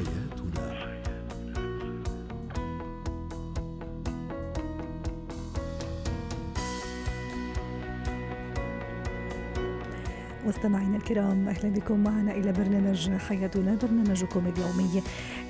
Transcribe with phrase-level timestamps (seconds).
[0.00, 0.70] حياتنا
[10.46, 15.02] مستمعينا الكرام أهلا بكم معنا إلى برنامج حياتنا برنامجكم اليومي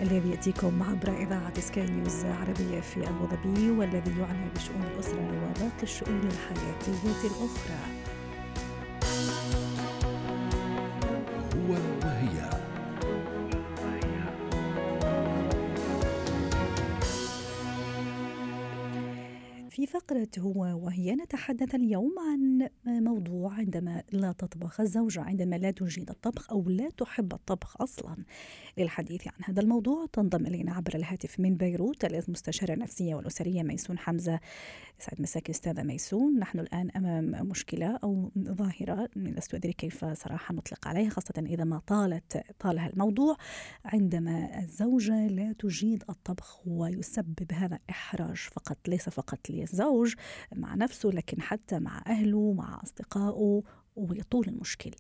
[0.02, 5.82] الذي يأتيكم عبر إذاعة سكاي نيوز عربية في أبو ظبي والذي يعنى بشؤون الأسرة وباقي
[5.82, 8.00] الشؤون الحياتية الأخرى.
[19.90, 22.68] فقرة هو وهي نتحدث اليوم عن
[23.04, 28.16] موضوع عندما لا تطبخ الزوجة عندما لا تجيد الطبخ أو لا تحب الطبخ أصلا.
[28.79, 34.41] للحديث عن هذا الموضوع تنضم إلينا عبر الهاتف من بيروت المستشارة النفسية والأسرية ميسون حمزة.
[34.98, 36.38] سعد مساك أستاذة ميسون.
[36.38, 41.78] نحن الآن أمام مشكلة أو ظاهرة لست أدري كيف صراحة نطلق عليها خاصة إذا ما
[41.78, 43.36] طالت طالها الموضوع.
[43.84, 49.50] عندما الزوجة لا تجيد الطبخ ويسبب هذا إحراج فقط ليس فقط
[49.81, 50.14] الزوج
[50.55, 53.62] مع نفسه لكن حتى مع أهله مع أصدقائه
[53.97, 54.91] ويطول المشكل.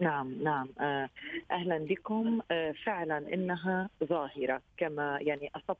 [0.00, 0.68] نعم نعم.
[0.80, 1.08] آه،
[1.50, 2.40] أهلا بكم.
[2.50, 5.78] آه، فعلا إنها ظاهرة كما يعني أصبت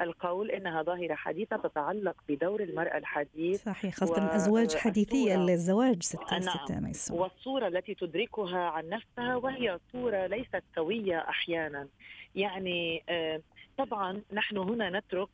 [0.00, 6.92] القول إنها ظاهرة حديثة تتعلق بدور المرأة الحديث صحيح خاصه الأزواج حديثي الزواج ستة نعم.
[6.92, 11.88] ستة والصورة التي تدركها عن نفسها وهي صورة ليست سوية أحيانا.
[12.34, 13.40] يعني آه،
[13.78, 15.28] طبعا نحن هنا نترك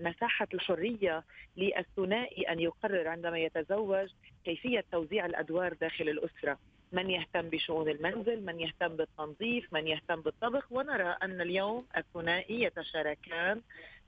[0.00, 1.24] مساحة الحرية
[1.56, 4.08] للثنائي أن يقرر عندما يتزوج.
[4.44, 6.58] كيفية توزيع الأدوار داخل الأسرة؟
[6.92, 13.60] من يهتم بشؤون المنزل؟ من يهتم بالتنظيف؟ من يهتم بالطبخ؟ ونرى أن اليوم الثنائي يتشاركان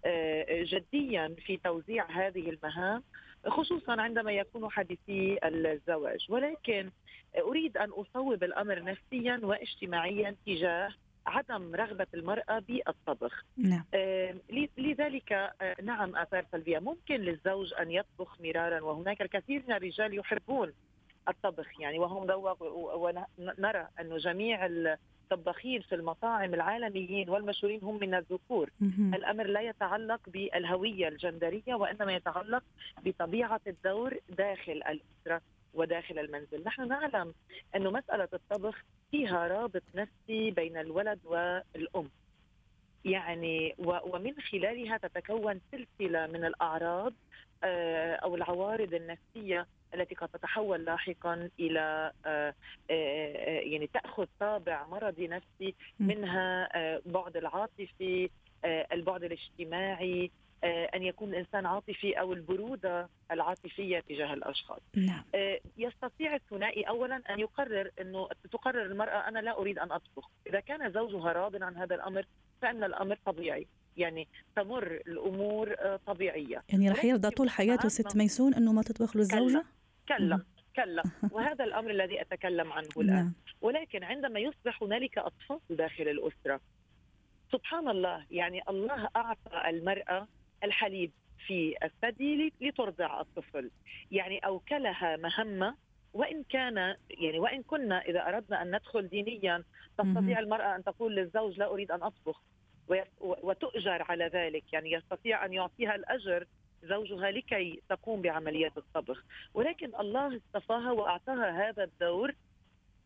[0.04, 3.02] آه، جديا في توزيع هذه المهام
[3.46, 6.26] خصوصا عندما يكون حديثي الزواج.
[6.28, 6.90] ولكن
[7.38, 10.90] أريد أن أصوب الأمر نفسيا واجتماعيا تجاه
[11.26, 13.44] عدم رغبة المرأة بالطبخ.
[13.56, 13.84] نعم.
[13.94, 14.34] آه
[14.78, 16.78] لذلك آه نعم آثار سلبية.
[16.78, 20.72] ممكن للزوج أن يطبخ مرارا وهناك الكثير من الرجال يحبون
[21.28, 22.62] الطبخ يعني وهم ذوق
[22.96, 28.70] ونرى أنه جميع الطباخين في المطاعم العالميين والمشهورين هم من الذكور.
[29.14, 32.62] الأمر لا يتعلق بالهوية الجندرية وإنما يتعلق
[33.04, 35.40] بطبيعة الدور داخل الأسرة.
[35.74, 36.64] وداخل المنزل.
[36.64, 37.34] نحن نعلم
[37.76, 42.08] أنه مسألة الطبخ فيها رابط نفسي بين الولد والأم.
[43.04, 47.12] يعني ومن خلالها تتكون سلسلة من الأعراض
[47.64, 52.54] آه، أو العوارض النفسية التي قد تتحول لاحقا إلى آه،
[52.90, 56.68] آه، يعني تأخذ طابع مرضي نفسي منها
[57.06, 58.30] بعد العاطفي
[58.64, 60.30] البعد الاجتماعي
[60.64, 64.80] أن يكون الانسان عاطفي أو البرودة العاطفية تجاه الأشخاص.
[64.96, 65.24] نعم.
[65.34, 70.60] آه، يستطيع الثنائي اولا أن يقرر إنه تقرر المرأة أنا لا أريد أن أطبخ، إذا
[70.60, 72.26] كان زوجها راض عن هذا الأمر
[72.62, 73.66] فإن الأمر طبيعي.
[73.96, 79.16] يعني تمر الأمور آه، طبيعية يعني رح يرضى طول حياته ست ميسون إنه ما تطبخ
[79.16, 79.64] له الزوجة؟
[80.08, 80.40] كلا
[80.76, 81.02] كلا
[81.32, 83.32] وهذا الأمر الذي أتكلم عنه الآن نعم.
[83.60, 86.60] ولكن عندما يصبح هنالك أطفال داخل الأسرة
[87.52, 90.28] سبحان الله يعني الله أعطى المرأة
[90.64, 91.10] الحليب
[91.46, 93.70] في الثدي لترضع الطفل.
[94.10, 95.74] يعني أوكلها مهمة
[96.14, 99.64] وإن كان يعني وإن كنا إذا أردنا أن ندخل دينيا
[99.98, 102.42] تستطيع المرأة أن تقول للزوج لا أريد أن أطبخ
[103.20, 104.72] وتؤجر على ذلك.
[104.72, 106.46] يعني يستطيع أن يعطيها الأجر
[106.82, 109.24] زوجها لكي تقوم بعمليات الطبخ.
[109.54, 112.34] ولكن الله اصطفاها وأعطاها هذا الدور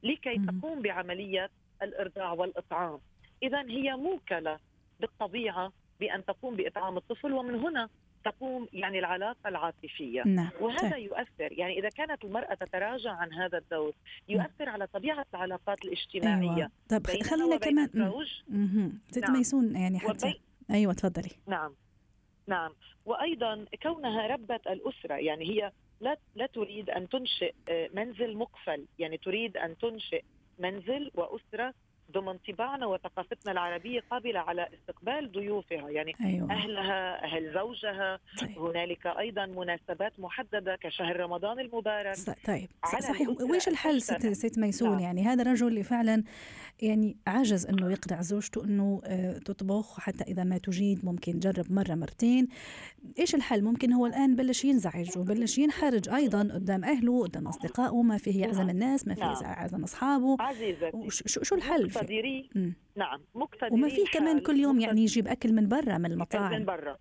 [0.03, 1.51] لكي تقوم بعمليه
[1.83, 2.99] الإرضاع والإطعام.
[3.43, 4.59] اذا هي موكلة
[5.01, 7.89] بالطبيعة بأن تقوم بإطعام الطفل ومن هنا
[8.25, 10.51] تقوم يعني العلاقة العاطفية نعم.
[10.61, 11.05] وهذا طيب.
[11.05, 13.95] يؤثر يعني إذا كانت المرأة تتراجع عن هذا الدور
[14.29, 14.69] يؤثر نعم.
[14.69, 16.71] على طبيعة العلاقات الاجتماعية أيوة.
[16.89, 18.43] طب خلينا كمان الزوج
[19.07, 19.33] ست نعم.
[19.37, 20.41] ميسون يعني حتى وبي...
[20.71, 21.75] أيوة تفضلي نعم
[22.47, 22.73] نعم
[23.05, 29.19] وأيضا كونها ربة الأسرة يعني هي لا لا تريد أن تنشئ آه، منزل مقفل يعني
[29.19, 30.23] تريد أن تنشئ
[30.59, 31.75] منزل وأسرة
[32.13, 36.53] ضمن طباعنا وثقافتنا العربية قابلة على استقبال ضيوفها يعني أيوة.
[36.53, 38.19] أهلها أهل زوجها.
[38.41, 38.59] طيب.
[38.59, 42.17] هنالك أيضا مناسبات محددة كشهر رمضان المبارك.
[42.47, 42.69] طيب.
[42.85, 43.29] صحيح.
[43.29, 44.99] وإيش الحل ست, ست ميسون؟ نعم.
[44.99, 46.23] يعني هذا الرجل اللي فعلا
[46.83, 51.95] يعني عجز أنه يقنع زوجته أنه آه، تطبخ حتى إذا ما تجيد ممكن جرب مرة
[51.95, 52.49] مرتين.
[53.19, 58.19] إيش الحل؟ ممكن هو الآن بلش ينزعج وبلش ينحرج أيضا قدام أهله قدام أصدقائه ما
[58.19, 58.71] فيه يعزم نعم.
[58.71, 59.43] الناس ما فيه نعم.
[59.43, 60.37] يعزم أصحابه.
[60.41, 61.09] عزيزتي.
[61.27, 62.49] شو الحل؟ مقتدري
[62.97, 66.65] نعم مقتدري وما في كمان كل يوم يعني يجيب أكل من برا من المطاعم من
[66.65, 66.97] برا.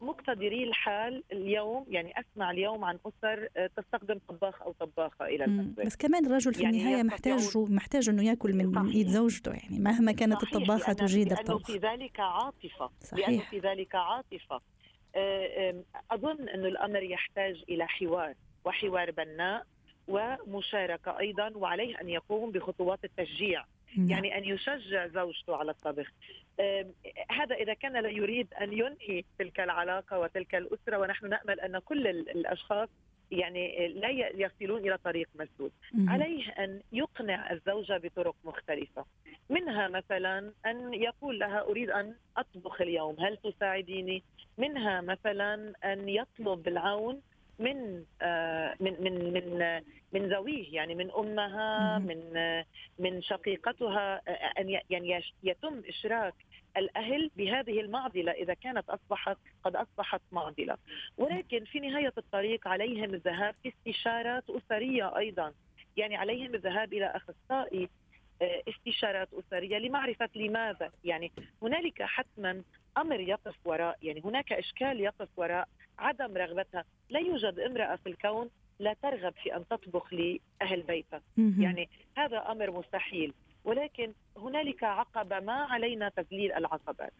[0.00, 5.84] مقتدري الحال اليوم يعني أسمع اليوم عن أسر آه، تستخدم طباخ أو طباخة إلى المنزل
[5.84, 10.12] بس كمان الرجل في يعني النهاية محتاج محتاج إنه يأكل من, إيد زوجته يعني مهما
[10.12, 11.70] كانت صحيح الطباخة تجيد الطبخ.
[11.70, 12.90] لأنه في ذلك عاطفة.
[13.00, 13.28] صحيح.
[13.28, 14.60] لأنه في ذلك عاطفة.
[15.16, 18.34] آه، أظن انه الأمر يحتاج إلى حوار
[18.64, 19.66] وحوار بناء
[20.08, 23.64] ومشاركة أيضا وعليه أن يقوم بخطوات التشجيع.
[23.98, 26.12] يعني أن يشجع زوجته على الطبخ.
[27.30, 32.06] هذا إذا كان لا يريد أن ينهي تلك العلاقة وتلك الأسرة ونحن نأمل أن كل
[32.06, 32.88] الأشخاص
[33.30, 35.72] يعني لا يصلون إلى طريق مسدود.
[36.08, 39.04] عليه أن يقنع الزوجة بطرق مختلفة.
[39.50, 44.22] منها مثلا أن يقول لها أريد أن أطبخ اليوم هل تساعديني؟
[44.58, 47.20] منها مثلا أن يطلب العون
[47.58, 49.82] من آه، من من من
[50.12, 52.20] من ذويه يعني من أمها من
[52.98, 56.34] من شقيقتها آه، أن يعني يتم إشراك
[56.76, 60.76] الأهل بهذه المعضلة إذا كانت أصبحت قد أصبحت معضلة.
[61.16, 65.52] ولكن في نهاية الطريق عليهم الذهاب في استشارات أسرية أيضا.
[65.96, 67.88] يعني عليهم الذهاب إلى أخصائي
[68.42, 70.90] آه، استشارات أسرية لمعرفة لماذا.
[71.04, 71.32] يعني
[71.62, 72.62] هنالك حتما
[72.98, 76.84] أمر يقف وراء يعني هناك إشكال يقف وراء عدم رغبتها.
[77.10, 81.20] لا يوجد امرأة في الكون لا ترغب في أن تطبخ لأهل بيتها.
[81.58, 83.34] يعني هذا أمر مستحيل.
[83.64, 87.12] ولكن هنالك عقبه ما علينا تذليل العقبات.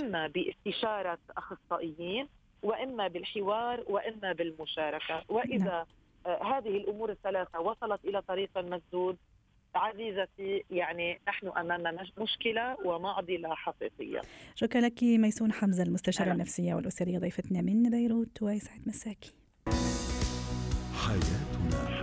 [0.00, 2.28] إما باستشارة أخصائيين
[2.62, 5.22] وإما بالحوار وإما بالمشاركة.
[5.28, 5.86] وإذا نعم.
[6.26, 9.16] آه، هذه الأمور الثلاثة وصلت إلى طريق مسدود
[9.76, 11.82] عزيزتي يعني نحن أمام
[12.18, 14.20] مشكلة ومعضلة حقيقية.
[14.54, 16.34] شكرا لك ميسون حمزة المستشارة أهلا.
[16.34, 19.34] النفسية والأسرية ضيفتنا من بيروت ويسعد مساكي.
[21.06, 21.93] حياتنا